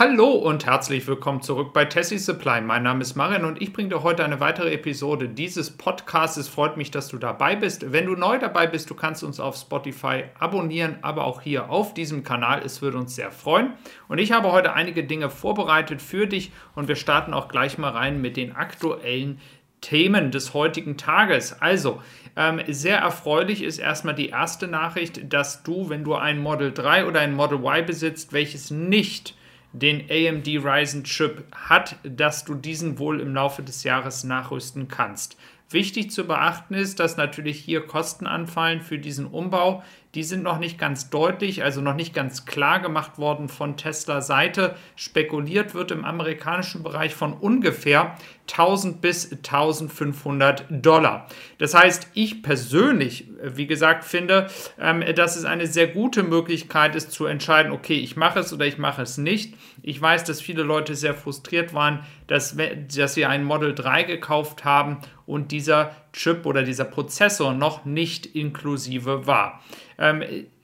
Hallo 0.00 0.30
und 0.30 0.64
herzlich 0.64 1.06
willkommen 1.06 1.42
zurück 1.42 1.74
bei 1.74 1.84
Tessie 1.84 2.16
Supply. 2.16 2.62
Mein 2.62 2.84
Name 2.84 3.02
ist 3.02 3.16
Marian 3.16 3.44
und 3.44 3.60
ich 3.60 3.74
bringe 3.74 3.90
dir 3.90 4.02
heute 4.02 4.24
eine 4.24 4.40
weitere 4.40 4.72
Episode 4.72 5.28
dieses 5.28 5.76
Podcasts. 5.76 6.38
Es 6.38 6.48
freut 6.48 6.78
mich, 6.78 6.90
dass 6.90 7.08
du 7.08 7.18
dabei 7.18 7.54
bist. 7.54 7.92
Wenn 7.92 8.06
du 8.06 8.14
neu 8.14 8.38
dabei 8.38 8.66
bist, 8.66 8.88
du 8.88 8.94
kannst 8.94 9.22
uns 9.22 9.40
auf 9.40 9.56
Spotify 9.56 10.24
abonnieren, 10.38 10.96
aber 11.02 11.24
auch 11.24 11.42
hier 11.42 11.68
auf 11.68 11.92
diesem 11.92 12.24
Kanal. 12.24 12.62
Es 12.64 12.80
würde 12.80 12.96
uns 12.96 13.14
sehr 13.14 13.30
freuen. 13.30 13.74
Und 14.08 14.16
ich 14.16 14.32
habe 14.32 14.50
heute 14.52 14.72
einige 14.72 15.04
Dinge 15.04 15.28
vorbereitet 15.28 16.00
für 16.00 16.26
dich 16.26 16.50
und 16.74 16.88
wir 16.88 16.96
starten 16.96 17.34
auch 17.34 17.48
gleich 17.48 17.76
mal 17.76 17.90
rein 17.90 18.22
mit 18.22 18.38
den 18.38 18.56
aktuellen 18.56 19.38
Themen 19.82 20.30
des 20.30 20.54
heutigen 20.54 20.96
Tages. 20.96 21.60
Also, 21.60 22.00
ähm, 22.36 22.62
sehr 22.68 22.96
erfreulich 22.96 23.62
ist 23.62 23.76
erstmal 23.76 24.14
die 24.14 24.30
erste 24.30 24.66
Nachricht, 24.66 25.30
dass 25.30 25.62
du, 25.62 25.90
wenn 25.90 26.04
du 26.04 26.14
ein 26.14 26.38
Model 26.38 26.72
3 26.72 27.04
oder 27.04 27.20
ein 27.20 27.34
Model 27.34 27.58
Y 27.58 27.84
besitzt, 27.84 28.32
welches 28.32 28.70
nicht 28.70 29.34
den 29.72 30.10
AMD 30.10 30.46
Ryzen 30.46 31.04
Chip 31.04 31.44
hat, 31.52 31.96
dass 32.02 32.44
du 32.44 32.54
diesen 32.54 32.98
wohl 32.98 33.20
im 33.20 33.34
Laufe 33.34 33.62
des 33.62 33.84
Jahres 33.84 34.24
nachrüsten 34.24 34.88
kannst. 34.88 35.36
Wichtig 35.70 36.10
zu 36.10 36.26
beachten 36.26 36.74
ist, 36.74 36.98
dass 36.98 37.16
natürlich 37.16 37.60
hier 37.60 37.86
Kosten 37.86 38.26
anfallen 38.26 38.80
für 38.80 38.98
diesen 38.98 39.26
Umbau. 39.26 39.84
Die 40.16 40.24
sind 40.24 40.42
noch 40.42 40.58
nicht 40.58 40.76
ganz 40.76 41.08
deutlich, 41.08 41.62
also 41.62 41.80
noch 41.80 41.94
nicht 41.94 42.12
ganz 42.12 42.44
klar 42.44 42.80
gemacht 42.80 43.18
worden 43.18 43.48
von 43.48 43.76
Tesla 43.76 44.20
Seite. 44.20 44.74
Spekuliert 44.96 45.72
wird 45.72 45.92
im 45.92 46.04
amerikanischen 46.04 46.82
Bereich 46.82 47.14
von 47.14 47.32
ungefähr 47.32 48.16
1000 48.50 49.00
bis 49.00 49.30
1500 49.30 50.64
Dollar. 50.68 51.28
Das 51.58 51.74
heißt, 51.74 52.08
ich 52.14 52.42
persönlich, 52.42 53.28
wie 53.40 53.68
gesagt, 53.68 54.02
finde, 54.02 54.48
ähm, 54.80 55.04
dass 55.14 55.36
es 55.36 55.44
eine 55.44 55.68
sehr 55.68 55.86
gute 55.86 56.24
Möglichkeit 56.24 56.96
ist 56.96 57.12
zu 57.12 57.26
entscheiden, 57.26 57.70
okay, 57.70 57.94
ich 57.94 58.16
mache 58.16 58.40
es 58.40 58.52
oder 58.52 58.66
ich 58.66 58.78
mache 58.78 59.02
es 59.02 59.16
nicht. 59.16 59.54
Ich 59.82 60.02
weiß, 60.02 60.24
dass 60.24 60.40
viele 60.40 60.64
Leute 60.64 60.96
sehr 60.96 61.14
frustriert 61.14 61.72
waren, 61.72 62.00
dass, 62.26 62.56
dass 62.96 63.14
sie 63.14 63.26
ein 63.26 63.44
Model 63.44 63.76
3 63.76 64.02
gekauft 64.02 64.64
haben 64.64 64.98
und 65.24 65.52
dieser 65.52 65.94
Chip 66.12 66.46
oder 66.46 66.62
dieser 66.62 66.84
Prozessor 66.84 67.52
noch 67.52 67.84
nicht 67.84 68.26
inklusive 68.26 69.26
war. 69.26 69.62
Ähm, 69.98 70.22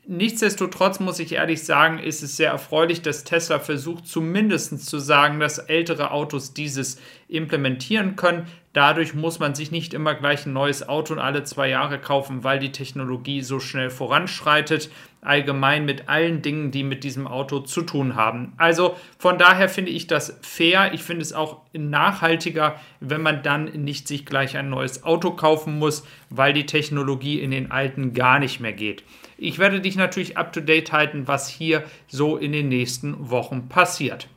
Nichtsdestotrotz 0.08 1.00
muss 1.00 1.18
ich 1.18 1.32
ehrlich 1.32 1.64
sagen, 1.64 1.98
ist 1.98 2.22
es 2.22 2.36
sehr 2.36 2.52
erfreulich, 2.52 3.02
dass 3.02 3.24
Tesla 3.24 3.58
versucht, 3.58 4.06
zumindest 4.06 4.88
zu 4.88 5.00
sagen, 5.00 5.40
dass 5.40 5.58
ältere 5.58 6.12
Autos 6.12 6.54
dieses 6.54 7.00
implementieren 7.28 8.16
können. 8.16 8.46
Dadurch 8.72 9.14
muss 9.14 9.38
man 9.38 9.54
sich 9.54 9.70
nicht 9.70 9.94
immer 9.94 10.14
gleich 10.14 10.44
ein 10.44 10.52
neues 10.52 10.86
Auto 10.86 11.14
alle 11.14 11.44
zwei 11.44 11.68
Jahre 11.70 11.98
kaufen, 11.98 12.44
weil 12.44 12.58
die 12.58 12.72
Technologie 12.72 13.40
so 13.40 13.58
schnell 13.58 13.88
voranschreitet. 13.88 14.90
Allgemein 15.22 15.86
mit 15.86 16.08
allen 16.08 16.42
Dingen, 16.42 16.70
die 16.70 16.84
mit 16.84 17.02
diesem 17.02 17.26
Auto 17.26 17.60
zu 17.60 17.82
tun 17.82 18.14
haben. 18.14 18.52
Also 18.58 18.94
von 19.18 19.38
daher 19.38 19.68
finde 19.68 19.90
ich 19.90 20.06
das 20.06 20.38
fair. 20.42 20.92
Ich 20.92 21.02
finde 21.02 21.22
es 21.22 21.32
auch 21.32 21.62
nachhaltiger, 21.72 22.78
wenn 23.00 23.22
man 23.22 23.42
dann 23.42 23.64
nicht 23.64 24.06
sich 24.06 24.26
gleich 24.26 24.56
ein 24.56 24.68
neues 24.68 25.04
Auto 25.04 25.30
kaufen 25.30 25.78
muss, 25.78 26.06
weil 26.28 26.52
die 26.52 26.66
Technologie 26.66 27.40
in 27.40 27.50
den 27.50 27.70
alten 27.70 28.12
gar 28.12 28.38
nicht 28.38 28.60
mehr 28.60 28.74
geht. 28.74 29.04
Ich 29.38 29.58
werde 29.58 29.80
dich 29.80 29.96
natürlich 29.96 30.36
up 30.36 30.52
to 30.52 30.60
date 30.60 30.92
halten, 30.92 31.26
was 31.26 31.48
hier 31.48 31.82
so 32.08 32.36
in 32.36 32.52
den 32.52 32.68
nächsten 32.68 33.30
Wochen 33.30 33.68
passiert. 33.68 34.28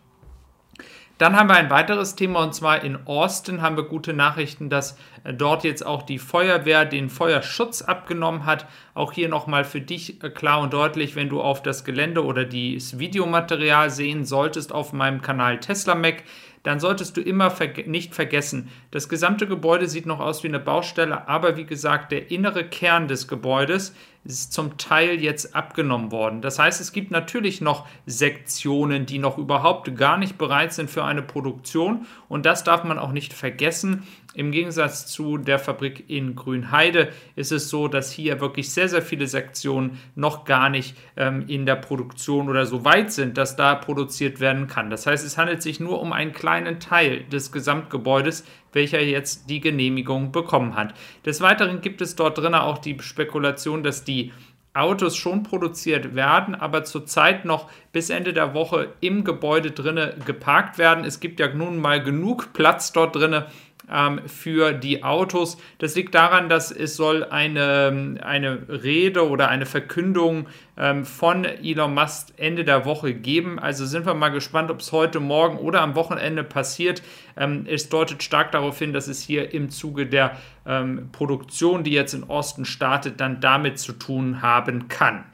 Dann 1.20 1.36
haben 1.36 1.50
wir 1.50 1.58
ein 1.58 1.70
weiteres 1.70 2.16
Thema 2.16 2.42
und 2.42 2.56
zwar 2.56 2.82
in 2.82 3.06
Austin 3.06 3.62
haben 3.62 3.76
wir 3.76 3.84
gute 3.84 4.14
Nachrichten, 4.14 4.70
dass 4.70 4.98
äh, 5.26 5.34
dort 5.34 5.66
jetzt 5.66 5.86
auch 5.86 6.02
die 6.02 6.18
Feuerwehr 6.18 6.86
den 6.86 7.10
Feuerschutz 7.10 7.82
abgenommen 7.82 8.46
hat. 8.46 8.66
Auch 8.94 9.12
hier 9.12 9.28
nochmal 9.28 9.66
für 9.66 9.82
dich 9.82 10.24
äh, 10.24 10.30
klar 10.30 10.62
und 10.62 10.72
deutlich, 10.72 11.18
wenn 11.18 11.28
du 11.28 11.42
auf 11.42 11.62
das 11.62 11.84
Gelände 11.84 12.24
oder 12.24 12.46
das 12.46 13.00
Videomaterial 13.00 13.90
sehen 13.90 14.24
solltest 14.24 14.72
auf 14.72 14.94
meinem 14.94 15.22
Kanal 15.22 15.60
Tesla 15.60 15.94
Mac, 15.94 16.24
dann 16.64 16.80
solltest 16.80 17.16
du 17.18 17.22
immer 17.22 17.52
verge 17.52 17.90
nicht 17.90 18.14
vergessen, 18.14 18.70
das 18.92 19.10
gesamte 19.10 19.48
Gebäude 19.48 19.88
sieht 19.88 20.06
noch 20.06 20.20
aus 20.20 20.44
wie 20.44 20.48
eine 20.48 20.60
Baustelle, 20.60 21.28
aber 21.28 21.58
wie 21.58 21.66
gesagt, 21.66 22.12
der 22.12 22.32
innere 22.32 22.64
Kern 22.64 23.08
des 23.08 23.28
Gebäudes 23.28 23.94
ist 24.26 24.52
zum 24.52 24.78
Teil 24.78 25.22
jetzt 25.22 25.56
abgenommen 25.56 26.12
worden. 26.12 26.42
Das 26.42 26.60
heißt, 26.60 26.82
es 26.82 26.92
gibt 26.92 27.10
natürlich 27.10 27.62
noch 27.62 27.88
Sektionen, 28.06 29.06
die 29.06 29.18
noch 29.18 29.38
überhaupt 29.38 29.96
gar 29.96 30.18
nicht 30.18 30.38
bereit 30.38 30.74
sind 30.74 30.90
für 30.90 31.06
eine 31.06 31.22
Produktion 31.22 32.06
und 32.28 32.46
das 32.46 32.64
darf 32.64 32.84
man 32.84 33.00
auch 33.00 33.12
nicht 33.12 33.34
vergessen. 33.34 34.04
Im 34.36 34.52
Gegensatz 34.52 35.08
zu 35.08 35.38
der 35.40 35.58
Fabrik 35.58 36.08
in 36.08 36.36
Grünheide 36.36 37.10
ist 37.36 37.52
es 37.52 37.68
so, 37.68 37.88
dass 37.88 38.12
hier 38.12 38.40
wirklich 38.40 38.72
sehr, 38.72 38.88
sehr 38.88 39.02
viele 39.02 39.26
Sektionen 39.26 39.98
noch 40.14 40.46
gar 40.46 40.70
nicht 40.70 40.96
ähm, 41.18 41.46
in 41.48 41.66
der 41.66 41.78
Produktion 41.78 42.48
oder 42.48 42.68
so 42.68 42.86
weit 42.86 43.12
sind, 43.12 43.40
dass 43.40 43.56
da 43.56 43.74
produziert 43.74 44.40
werden 44.40 44.68
kann. 44.68 44.92
Das 44.92 45.08
heißt, 45.08 45.26
es 45.26 45.40
handelt 45.40 45.64
sich 45.64 45.80
nur 45.80 46.00
um 46.00 46.14
einen 46.14 46.32
kleinen 46.32 46.80
Teil 46.80 47.24
des 47.24 47.52
Gesamtgebäudes, 47.52 48.46
welcher 48.72 49.02
jetzt 49.02 49.50
die 49.50 49.62
Genehmigung 49.62 50.32
bekommen 50.32 50.76
hat. 50.76 50.94
Des 51.26 51.42
Weiteren 51.42 51.82
gibt 51.82 52.00
es 52.02 52.16
dort 52.16 52.38
drin 52.38 52.54
auch 52.54 52.78
die 52.78 53.00
Spekulation, 53.00 53.82
dass 53.82 54.04
die 54.04 54.32
Autos 54.76 55.18
schon 55.18 55.42
produziert 55.42 56.14
werden, 56.14 56.54
aber 56.54 56.84
zurzeit 56.84 57.44
noch 57.44 57.72
bis 57.92 58.12
Ende 58.12 58.34
der 58.34 58.54
Woche 58.54 58.94
im 59.02 59.24
Gebäude 59.24 59.72
drinne 59.72 60.16
geparkt 60.26 60.78
werden. 60.78 61.04
Es 61.04 61.20
gibt 61.20 61.40
ja 61.40 61.52
nun 61.52 61.80
mal 61.80 62.04
genug 62.04 62.54
Platz 62.54 62.94
dort 62.94 63.16
drinne, 63.16 63.48
ähm, 63.92 64.22
für 64.28 64.74
die 64.74 65.04
Autos. 65.04 65.58
Das 65.78 65.96
liegt 65.96 66.16
daran, 66.16 66.50
dass 66.50 66.72
es 66.72 66.96
soll 66.96 67.24
eine, 67.24 68.18
eine 68.22 68.60
Rede 68.68 69.30
oder 69.30 69.50
eine 69.50 69.66
Verkündung 69.66 70.48
ähm, 70.78 71.06
von 71.06 71.46
Elon 71.46 71.94
Musk 71.94 72.30
Ende 72.38 72.64
der 72.64 72.86
Woche 72.86 73.14
geben. 73.14 73.60
Also 73.60 73.86
sind 73.86 74.06
wir 74.06 74.14
mal 74.14 74.30
gespannt, 74.30 74.72
ob 74.72 74.80
es 74.80 74.92
heute, 74.92 75.20
morgen 75.20 75.58
oder 75.58 75.82
am 75.82 75.96
Wochenende 75.96 76.44
passiert. 76.44 77.02
Ähm, 77.38 77.66
es 77.68 77.90
deutet 77.90 78.24
stark 78.24 78.52
darauf 78.52 78.80
hin, 78.80 78.94
dass 78.94 79.08
es 79.08 79.22
hier 79.22 79.54
im 79.54 79.70
Zuge 79.70 80.08
der 80.08 80.38
ähm, 80.66 81.10
Produktion, 81.12 81.84
die 81.84 81.92
jetzt 81.92 82.14
in 82.14 82.24
Osten 82.24 82.66
startet, 82.66 83.20
dann 83.20 83.42
damit 83.42 83.80
zu 83.80 83.94
tun 83.94 84.42
haben 84.42 84.88
kann. 84.88 85.26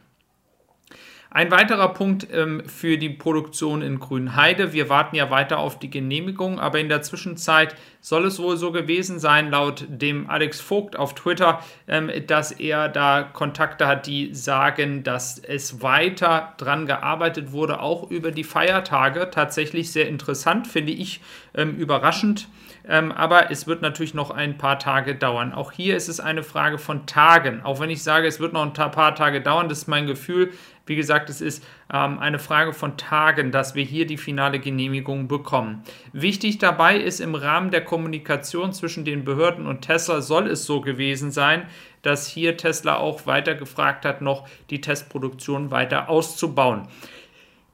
Ein 1.35 1.51
weiterer 1.51 1.90
Punkt 1.90 2.28
ähm, 2.31 2.63
für 2.66 2.97
die 2.97 3.09
Produktion 3.09 3.81
in 3.81 4.00
Grünheide. 4.00 4.72
Wir 4.72 4.88
warten 4.88 5.18
ja 5.18 5.29
weiter 5.29 5.57
auf 5.59 5.78
die 5.78 5.90
Genehmigung, 5.90 6.62
aber 6.62 6.79
in 6.79 6.88
der 6.88 7.01
Zwischenzeit 7.01 7.75
soll 8.00 8.23
es 8.28 8.40
wohl 8.40 8.56
so 8.56 8.72
gewesen 8.72 9.19
sein, 9.19 9.51
laut 9.51 9.85
dem 9.90 10.29
Alex 10.29 10.62
Vogt 10.62 10.97
auf 10.97 11.13
Twitter, 11.13 11.59
ähm, 11.90 12.09
dass 12.28 12.53
er 12.53 12.88
da 12.88 13.23
Kontakte 13.23 13.85
hat, 13.85 14.07
die 14.07 14.34
sagen, 14.34 15.03
dass 15.03 15.38
es 15.38 15.81
weiter 15.81 16.53
dran 16.56 16.85
gearbeitet 16.85 17.52
wurde, 17.52 17.81
auch 17.81 18.09
über 18.09 18.31
die 18.31 18.46
Feiertage. 18.46 19.29
Tatsächlich 19.29 19.91
sehr 19.91 20.07
interessant, 20.07 20.67
finde 20.67 20.94
ich 20.94 21.19
ähm, 21.53 21.75
überraschend. 21.75 22.47
Ähm, 22.88 23.12
aber 23.12 23.52
es 23.52 23.67
wird 23.67 23.81
natürlich 23.81 24.13
noch 24.13 24.31
ein 24.31 24.57
paar 24.57 24.79
Tage 24.79 25.16
dauern. 25.16 25.53
Auch 25.53 25.72
hier 25.72 25.97
ist 25.97 26.07
es 26.07 26.19
eine 26.19 26.44
Frage 26.44 26.78
von 26.78 27.06
Tagen. 27.07 27.62
Auch 27.63 27.79
wenn 27.79 27.90
ich 27.90 28.03
sage, 28.03 28.28
es 28.28 28.40
wird 28.40 28.53
noch 28.53 28.62
ein 28.62 28.73
paar 28.73 29.16
Tage 29.16 29.41
dauern, 29.41 29.69
das 29.69 29.79
ist 29.79 29.88
mein 29.88 30.07
Gefühl. 30.07 30.52
Wie 30.85 30.96
gesagt, 30.96 31.29
es 31.29 31.41
ist 31.41 31.63
ähm, 31.91 32.19
eine 32.19 32.40
Frage 32.40 32.73
von 32.73 32.97
Tagen, 32.97 33.51
dass 33.51 33.75
wir 33.75 33.84
hier 33.84 34.06
die 34.06 34.18
finale 34.18 34.59
Genehmigung 34.59 35.28
bekommen. 35.28 35.84
Wichtig 36.13 36.59
dabei 36.59 36.97
ist, 36.97 37.19
im 37.19 37.35
Rahmen 37.35 37.72
der 37.72 37.84
Kommunikation 37.84 38.72
zwischen 38.72 39.06
den 39.06 39.25
Behörden 39.25 39.66
und 39.66 39.81
Tesla 39.81 40.22
soll 40.22 40.47
es 40.47 40.66
so 40.66 40.81
gewesen 40.81 41.31
sein, 41.31 41.68
dass 42.03 42.28
hier 42.28 42.56
Tesla 42.56 42.97
auch 42.97 43.25
weiter 43.25 43.56
gefragt 43.56 44.06
hat, 44.06 44.22
noch 44.22 44.47
die 44.69 44.79
Testproduktion 44.79 45.72
weiter 45.72 46.07
auszubauen. 46.07 46.88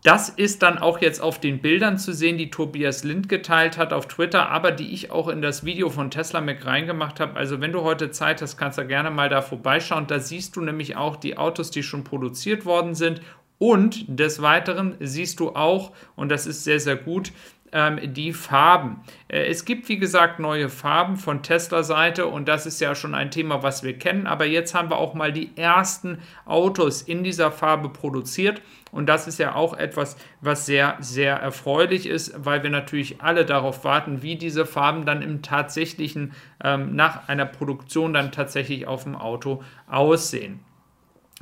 Das 0.03 0.29
ist 0.29 0.63
dann 0.63 0.79
auch 0.79 1.00
jetzt 1.00 1.22
auf 1.22 1.39
den 1.39 1.62
Bildern 1.62 2.00
zu 2.00 2.12
sehen, 2.12 2.39
die 2.39 2.50
Tobias 2.50 3.03
Lind 3.03 3.29
geteilt 3.29 3.78
hat 3.78 3.94
auf 3.94 4.07
Twitter, 4.07 4.50
aber 4.50 4.72
die 4.72 4.94
ich 4.94 5.12
auch 5.12 5.28
in 5.28 5.44
das 5.44 5.63
Video 5.63 5.91
von 5.91 6.09
Tesla 6.09 6.41
Mac 6.41 6.66
reingemacht 6.66 7.19
habe. 7.19 7.35
Also 7.35 7.62
wenn 7.62 7.72
du 7.72 7.81
heute 7.81 8.09
Zeit 8.09 8.41
hast, 8.41 8.57
kannst 8.57 8.79
du 8.79 8.88
gerne 8.88 9.11
mal 9.11 9.29
da 9.29 9.44
vorbeischauen. 9.44 10.07
Da 10.07 10.19
siehst 10.19 10.56
du 10.56 10.61
nämlich 10.61 10.95
auch 10.95 11.17
die 11.17 11.38
Autos, 11.38 11.69
die 11.69 11.84
schon 11.84 12.03
produziert 12.03 12.66
worden 12.66 12.95
sind. 12.95 13.22
Und 13.59 14.06
des 14.07 14.41
Weiteren 14.41 14.95
siehst 15.00 15.40
du 15.40 15.50
auch, 15.50 15.91
und 16.16 16.29
das 16.29 16.47
ist 16.47 16.63
sehr, 16.63 16.79
sehr 16.79 16.95
gut, 16.95 17.31
ähm, 17.72 18.14
die 18.14 18.34
Farben. 18.34 19.02
Äh, 19.28 19.46
es 19.46 19.66
gibt, 19.66 19.90
wie 19.90 19.97
gesagt, 19.97 20.40
neue 20.40 20.70
Farben 20.70 21.18
von 21.18 21.44
Tesla-Seite 21.44 22.28
und 22.28 22.47
das 22.47 22.66
ist 22.66 22.82
ja 22.82 22.96
schon 22.96 23.16
ein 23.16 23.32
Thema, 23.32 23.64
was 23.64 23.84
wir 23.84 23.97
kennen. 23.97 24.28
Aber 24.28 24.46
jetzt 24.46 24.73
haben 24.73 24.90
wir 24.90 24.97
auch 24.97 25.14
mal 25.14 25.32
die 25.32 25.56
ersten 25.56 26.20
Autos 26.46 27.02
in 27.02 27.23
dieser 27.23 27.52
Farbe 27.52 27.90
produziert. 27.90 28.62
Und 28.91 29.08
das 29.08 29.28
ist 29.28 29.40
ja 29.40 29.56
auch 29.56 29.73
etwas, 29.73 30.18
was 30.41 30.66
sehr, 30.66 30.97
sehr 31.00 31.38
erfreulich 31.38 32.08
ist, 32.08 32.34
weil 32.46 32.62
wir 32.62 32.70
natürlich 32.70 33.22
alle 33.22 33.46
darauf 33.46 33.85
warten, 33.85 34.22
wie 34.22 34.35
diese 34.35 34.66
Farben 34.66 35.06
dann 35.06 35.22
im 35.22 35.41
tatsächlichen, 35.41 36.34
ähm, 36.64 36.96
nach 36.96 37.29
einer 37.29 37.46
Produktion 37.46 38.14
dann 38.14 38.32
tatsächlich 38.32 38.88
auf 38.88 39.03
dem 39.03 39.16
Auto 39.16 39.64
aussehen. 39.88 40.59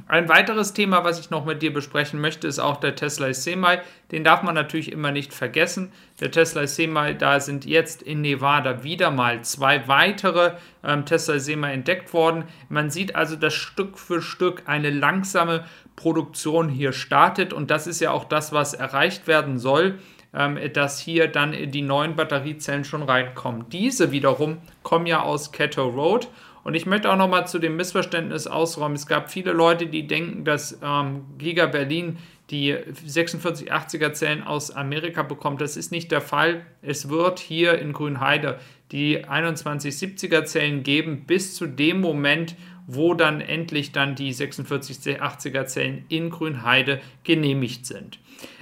Ein 0.08 0.30
weiteres 0.30 0.74
Thema, 0.74 1.04
was 1.04 1.20
ich 1.20 1.30
noch 1.30 1.46
mit 1.46 1.62
dir 1.62 1.74
besprechen 1.74 2.20
möchte, 2.22 2.48
ist 2.48 2.60
auch 2.60 2.78
der 2.78 2.96
Tesla 2.96 3.34
Semi. 3.34 3.78
Den 4.12 4.24
darf 4.24 4.44
man 4.44 4.56
natürlich 4.56 4.92
immer 4.92 5.12
nicht 5.12 5.34
vergessen. 5.34 5.92
Der 6.20 6.32
Tesla 6.32 6.68
Semi, 6.68 7.16
da 7.18 7.40
sind 7.40 7.66
jetzt 7.66 8.02
in 8.02 8.22
Nevada 8.22 8.84
wieder 8.84 9.12
mal 9.12 9.42
zwei 9.44 9.88
weitere 9.88 10.54
ähm, 10.84 11.06
Tesla 11.06 11.40
Semi 11.40 11.72
entdeckt 11.72 12.14
worden. 12.14 12.46
Man 12.70 12.90
sieht 12.90 13.16
also, 13.16 13.36
dass 13.36 13.54
Stück 13.54 13.98
für 13.98 14.22
Stück 14.22 14.64
eine 14.66 14.90
langsame 14.90 15.66
Produktion 15.96 16.70
hier 16.70 16.94
startet 16.94 17.54
und 17.54 17.70
das 17.70 17.88
ist 17.88 18.00
ja 18.00 18.12
auch 18.12 18.26
das, 18.26 18.52
was 18.54 18.74
erreicht 18.74 19.28
werden 19.28 19.60
soll 19.60 20.00
ähm, 20.34 20.60
dass 20.74 21.00
hier 21.00 21.28
dann 21.28 21.72
die 21.72 21.82
neuen 21.82 22.16
Batteriezellen 22.16 22.84
schon 22.84 23.04
reinkommen. 23.04 23.68
Diese 23.70 24.12
wiederum 24.12 24.60
kommen 24.84 25.06
ja 25.06 25.22
aus 25.22 25.52
Ketto 25.52 25.88
Road. 25.88 26.28
Und 26.70 26.76
ich 26.76 26.86
möchte 26.86 27.12
auch 27.12 27.18
noch 27.18 27.28
mal 27.28 27.48
zu 27.48 27.58
dem 27.58 27.78
Missverständnis 27.78 28.46
ausräumen. 28.46 28.96
Es 28.96 29.08
gab 29.08 29.32
viele 29.32 29.54
Leute, 29.54 29.88
die 29.88 30.06
denken, 30.06 30.46
dass 30.46 30.78
ähm, 30.84 31.26
Giga 31.40 31.66
Berlin 31.66 32.20
die 32.52 32.76
4680er 32.76 34.14
Zellen 34.14 34.44
aus 34.44 34.70
Amerika 34.70 35.24
bekommt. 35.24 35.62
Das 35.62 35.76
ist 35.78 35.92
nicht 35.92 36.12
der 36.12 36.22
Fall. 36.22 36.64
Es 36.84 37.10
wird 37.10 37.40
hier 37.40 37.80
in 37.80 37.92
Grünheide 37.92 38.60
die 38.92 39.18
2170er 39.26 40.46
Zellen 40.46 40.84
geben 40.84 41.24
bis 41.26 41.56
zu 41.56 41.66
dem 41.66 42.02
Moment, 42.02 42.56
wo 42.86 43.16
dann 43.16 43.42
endlich 43.42 43.92
dann 43.92 44.14
die 44.14 44.32
4680er 44.32 45.66
Zellen 45.66 46.06
in 46.08 46.30
Grünheide 46.30 47.02
genehmigt 47.24 47.88
sind. 47.88 48.20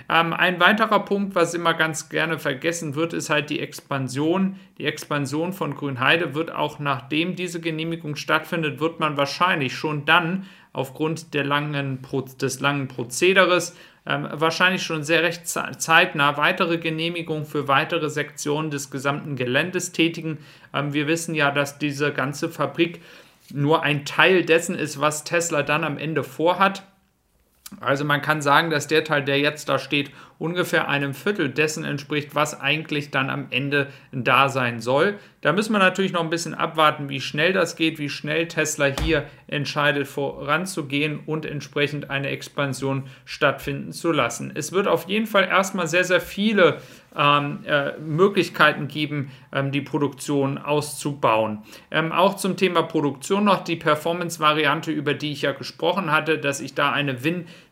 Ähm, 0.10 0.34
ein 0.34 0.60
weiterer 0.60 1.00
Punkt, 1.00 1.36
was 1.36 1.54
immer 1.54 1.74
ganz 1.74 2.10
gerne 2.10 2.40
vergessen 2.40 2.96
wird, 2.96 3.14
ist 3.14 3.30
halt 3.30 3.50
die 3.50 3.60
Expansion. 3.60 4.58
Die 4.78 4.86
Expansion 4.86 5.54
von 5.54 5.76
Grünheide 5.76 6.34
wird 6.34 6.52
auch 6.54 6.80
nachdem 6.80 7.36
diese 7.36 7.60
Genehmigung 7.60 8.16
stattfindet, 8.16 8.80
wird 8.80 9.00
man 9.00 9.18
wahrscheinlich 9.18 9.76
schon 9.76 10.06
dann 10.06 10.46
aufgrund 10.74 11.34
langen, 11.34 12.00
des 12.40 12.60
langen 12.60 12.88
Prozederes 12.88 13.76
ähm, 14.08 14.28
wahrscheinlich 14.32 14.84
schon 14.84 15.04
sehr 15.04 15.22
recht 15.22 15.48
zeitnah 15.48 16.38
weitere 16.38 16.78
Genehmigungen 16.78 17.46
für 17.46 17.68
weitere 17.68 18.10
Sektionen 18.10 18.72
des 18.72 18.90
gesamten 18.90 19.36
Geländes 19.36 19.92
tätigen. 19.92 20.38
Ähm, 20.74 20.94
wir 20.94 21.08
wissen 21.08 21.36
ja, 21.36 21.52
dass 21.52 21.78
diese 21.78 22.14
ganze 22.14 22.48
Fabrik 22.48 23.02
nur 23.52 23.84
ein 23.84 24.06
Teil 24.06 24.46
dessen 24.46 24.76
ist, 24.76 25.02
was 25.02 25.26
Tesla 25.26 25.62
dann 25.62 25.84
am 25.84 25.98
Ende 25.98 26.24
vorhat. 26.24 26.84
Also 27.82 28.06
man 28.06 28.22
kann 28.22 28.42
sagen, 28.42 28.70
dass 28.70 28.88
der 28.88 29.04
Teil, 29.04 29.24
der 29.24 29.40
jetzt 29.40 29.68
da 29.70 29.78
steht, 29.78 30.12
ungefähr 30.40 30.88
einem 30.88 31.14
Viertel 31.14 31.50
dessen 31.50 31.84
entspricht, 31.84 32.36
was 32.36 32.60
eigentlich 32.60 33.12
dann 33.12 33.30
am 33.30 33.48
Ende 33.50 33.88
da 34.12 34.50
sein 34.50 34.80
soll. 34.80 35.18
Da 35.42 35.54
müssen 35.54 35.74
wir 35.74 35.80
natürlich 35.80 36.14
noch 36.14 36.24
ein 36.24 36.30
bisschen 36.30 36.54
abwarten, 36.54 37.10
wie 37.10 37.22
schnell 37.22 37.54
das 37.54 37.76
geht, 37.76 38.00
wie 38.00 38.10
schnell 38.10 38.48
Tesla 38.48 38.86
hier 38.86 39.26
entscheidet, 39.48 40.08
voranzugehen 40.08 41.20
und 41.26 41.46
entsprechend 41.46 42.10
eine 42.10 42.30
Expansion 42.30 43.04
stattfinden 43.26 43.92
zu 43.92 44.12
lassen. 44.12 44.52
Es 44.54 44.72
wird 44.72 44.88
auf 44.88 45.08
jeden 45.08 45.28
Fall 45.28 45.46
erstmal 45.46 45.88
sehr, 45.88 46.04
sehr 46.04 46.22
viele 46.22 46.82
ähm, 47.16 47.60
äh, 47.66 47.98
Möglichkeiten 47.98 48.88
geben, 48.88 49.32
ähm, 49.54 49.72
die 49.72 49.82
Produktion 49.82 50.58
auszubauen. 50.58 51.60
Ähm, 51.92 52.12
auch 52.12 52.36
zum 52.36 52.58
Thema 52.58 52.84
Produktion 52.84 53.44
noch 53.46 53.64
die 53.64 53.76
Performance-Variante, 53.76 54.92
über 54.92 55.14
die 55.14 55.32
ich 55.32 55.42
ja 55.42 55.52
gesprochen 55.52 56.12
hatte, 56.12 56.38
dass 56.38 56.60
ich 56.60 56.76
da 56.76 56.92
eine 56.92 57.24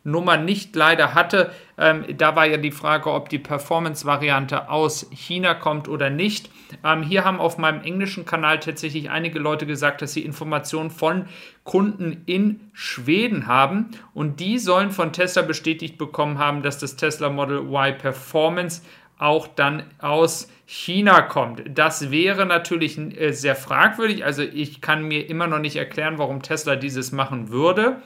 Win-Nummer 0.05 0.37
nicht 0.37 0.75
leider 0.75 1.13
hatte. 1.13 1.51
Ähm, 1.77 2.05
da 2.17 2.35
war 2.35 2.45
ja 2.45 2.57
die 2.57 2.71
Frage, 2.71 3.11
ob 3.11 3.29
die 3.29 3.39
Performance-Variante 3.39 4.69
aus 4.69 5.09
China 5.11 5.53
kommt 5.55 5.89
oder 5.89 6.09
nicht. 6.09 6.49
Ähm, 6.83 7.03
hier 7.03 7.25
haben 7.25 7.39
auf 7.39 7.57
meinem 7.57 7.81
englischen 7.81 8.25
Kanal 8.25 8.59
tatsächlich 8.59 9.09
einige 9.09 9.39
Leute 9.39 9.65
gesagt, 9.65 10.01
dass 10.01 10.13
sie 10.13 10.23
Informationen 10.23 10.91
von 10.91 11.25
Kunden 11.63 12.23
in 12.25 12.71
Schweden 12.73 13.47
haben 13.47 13.89
und 14.13 14.39
die 14.39 14.59
sollen 14.59 14.91
von 14.91 15.11
Tesla 15.11 15.41
bestätigt 15.41 15.97
bekommen 15.97 16.37
haben, 16.37 16.61
dass 16.61 16.77
das 16.77 16.95
Tesla 16.95 17.29
Model 17.29 17.57
Y 17.57 17.97
Performance 17.97 18.81
auch 19.17 19.47
dann 19.47 19.83
aus 19.99 20.49
China 20.65 21.21
kommt. 21.21 21.61
Das 21.73 22.11
wäre 22.11 22.45
natürlich 22.45 22.97
äh, 22.97 23.31
sehr 23.31 23.55
fragwürdig. 23.55 24.25
Also 24.25 24.41
ich 24.41 24.81
kann 24.81 25.07
mir 25.07 25.29
immer 25.29 25.47
noch 25.47 25.59
nicht 25.59 25.77
erklären, 25.77 26.17
warum 26.17 26.41
Tesla 26.41 26.75
dieses 26.75 27.11
machen 27.11 27.49
würde. 27.49 28.01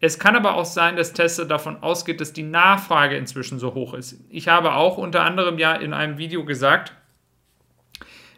Es 0.00 0.18
kann 0.18 0.36
aber 0.36 0.54
auch 0.54 0.64
sein, 0.64 0.96
dass 0.96 1.12
Tesla 1.12 1.44
davon 1.44 1.82
ausgeht, 1.82 2.20
dass 2.20 2.32
die 2.32 2.42
Nachfrage 2.42 3.16
inzwischen 3.16 3.58
so 3.58 3.74
hoch 3.74 3.94
ist. 3.94 4.20
Ich 4.28 4.48
habe 4.48 4.74
auch 4.74 4.98
unter 4.98 5.22
anderem 5.22 5.58
ja 5.58 5.74
in 5.74 5.92
einem 5.92 6.18
Video 6.18 6.44
gesagt, 6.44 6.92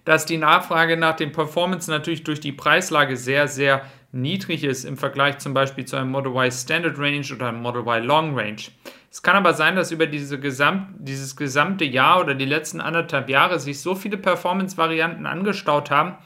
dass 0.05 0.25
die 0.25 0.39
Nachfrage 0.39 0.97
nach 0.97 1.17
dem 1.17 1.33
Performance 1.33 1.91
natürlich 1.91 2.25
durch 2.25 2.41
die 2.41 2.53
Preislage 2.53 3.17
sehr, 3.17 3.49
sehr 3.49 3.83
niedrig 4.11 4.65
ist 4.65 4.85
im 4.85 4.97
Vergleich 4.97 5.39
zum 5.39 5.53
Beispiel 5.53 5.85
zu 5.85 5.97
einem 5.97 6.11
Model 6.11 6.33
Y 6.33 6.50
Standard 6.50 6.99
Range 6.99 7.27
oder 7.35 7.49
einem 7.49 7.61
Model 7.61 7.83
Y 7.83 8.05
Long 8.05 8.39
Range. 8.39 8.62
Es 9.11 9.23
kann 9.23 9.37
aber 9.37 9.55
sein, 9.55 9.77
dass 9.77 9.91
über 9.91 10.06
diese 10.06 10.39
Gesamt, 10.39 10.89
dieses 10.99 11.37
gesamte 11.37 11.85
Jahr 11.85 12.21
oder 12.21 12.35
die 12.35 12.44
letzten 12.44 12.81
anderthalb 12.81 13.29
Jahre 13.29 13.59
sich 13.59 13.81
so 13.81 13.94
viele 13.94 14.17
Performance-Varianten 14.17 15.27
angestaut 15.27 15.91
haben, 15.91 16.17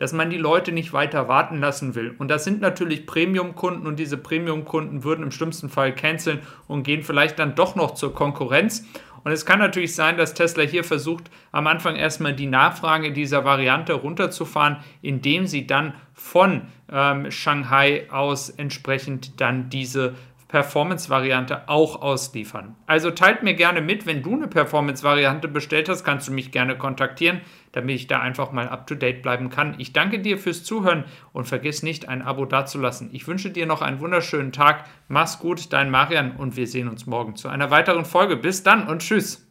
dass 0.00 0.14
man 0.14 0.30
die 0.30 0.38
Leute 0.38 0.72
nicht 0.72 0.94
weiter 0.94 1.28
warten 1.28 1.60
lassen 1.60 1.94
will. 1.94 2.14
Und 2.18 2.28
das 2.28 2.42
sind 2.42 2.62
natürlich 2.62 3.06
Premium-Kunden 3.06 3.86
und 3.86 3.98
diese 3.98 4.16
Premium-Kunden 4.16 5.04
würden 5.04 5.22
im 5.22 5.30
schlimmsten 5.30 5.68
Fall 5.68 5.94
canceln 5.94 6.40
und 6.66 6.84
gehen 6.84 7.02
vielleicht 7.02 7.38
dann 7.38 7.54
doch 7.54 7.76
noch 7.76 7.92
zur 7.94 8.14
Konkurrenz. 8.14 8.86
Und 9.22 9.32
es 9.32 9.44
kann 9.44 9.58
natürlich 9.58 9.94
sein, 9.94 10.16
dass 10.16 10.32
Tesla 10.32 10.62
hier 10.62 10.84
versucht, 10.84 11.30
am 11.52 11.66
Anfang 11.66 11.96
erstmal 11.96 12.32
die 12.32 12.46
Nachfrage 12.46 13.12
dieser 13.12 13.44
Variante 13.44 13.92
runterzufahren, 13.92 14.78
indem 15.02 15.46
sie 15.46 15.66
dann 15.66 15.92
von 16.14 16.62
ähm, 16.90 17.30
Shanghai 17.30 18.10
aus 18.10 18.48
entsprechend 18.48 19.38
dann 19.38 19.68
diese 19.68 20.14
Performance-Variante 20.50 21.68
auch 21.68 22.02
ausliefern. 22.02 22.74
Also 22.86 23.12
teilt 23.12 23.44
mir 23.44 23.54
gerne 23.54 23.80
mit, 23.80 24.04
wenn 24.04 24.22
du 24.22 24.34
eine 24.34 24.48
Performance-Variante 24.48 25.46
bestellt 25.46 25.88
hast, 25.88 26.02
kannst 26.02 26.26
du 26.26 26.32
mich 26.32 26.50
gerne 26.50 26.76
kontaktieren, 26.76 27.40
damit 27.70 27.94
ich 27.94 28.06
da 28.08 28.20
einfach 28.20 28.50
mal 28.50 28.68
up-to-date 28.68 29.22
bleiben 29.22 29.48
kann. 29.48 29.76
Ich 29.78 29.92
danke 29.92 30.18
dir 30.18 30.38
fürs 30.38 30.64
Zuhören 30.64 31.04
und 31.32 31.46
vergiss 31.46 31.84
nicht, 31.84 32.08
ein 32.08 32.22
Abo 32.22 32.46
dazulassen. 32.46 33.10
Ich 33.12 33.28
wünsche 33.28 33.50
dir 33.50 33.66
noch 33.66 33.80
einen 33.80 34.00
wunderschönen 34.00 34.50
Tag. 34.50 34.84
Mach's 35.06 35.38
gut, 35.38 35.72
dein 35.72 35.90
Marian 35.90 36.32
und 36.32 36.56
wir 36.56 36.66
sehen 36.66 36.88
uns 36.88 37.06
morgen 37.06 37.36
zu 37.36 37.48
einer 37.48 37.70
weiteren 37.70 38.04
Folge. 38.04 38.36
Bis 38.36 38.64
dann 38.64 38.88
und 38.88 39.02
tschüss. 39.02 39.49